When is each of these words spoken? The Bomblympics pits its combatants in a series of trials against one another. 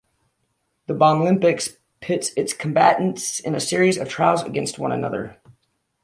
The 0.87 0.95
Bomblympics 0.95 1.77
pits 1.99 2.31
its 2.35 2.53
combatants 2.53 3.39
in 3.39 3.53
a 3.53 3.59
series 3.59 3.99
of 3.99 4.09
trials 4.09 4.41
against 4.41 4.79
one 4.79 4.91
another. 4.91 5.37